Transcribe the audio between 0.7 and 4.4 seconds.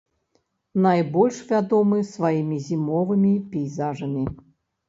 Найбольш вядомы сваімі зімовымі пейзажамі.